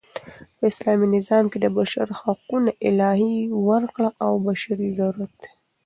په 0.57 0.63
اسلامي 0.71 1.07
نظام 1.15 1.45
کښي 1.51 1.59
د 1.61 1.67
بشر 1.77 2.07
حقونه 2.21 2.71
الهي 2.89 3.35
ورکړه 3.67 4.09
او 4.25 4.31
بشري 4.47 4.89
ضرورت 4.99 5.31
دئ. 5.41 5.49